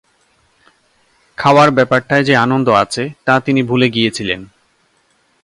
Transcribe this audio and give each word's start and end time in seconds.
খাওয়ার 1.37 1.69
ব্যাপারটায় 1.71 2.23
যে 2.23 2.33
আনন্দ 2.35 2.67
আছে 2.69 3.03
তা 3.25 3.33
তিনি 3.39 3.61
ভুলে 3.63 3.87
গিয়েছিলেন। 3.89 4.41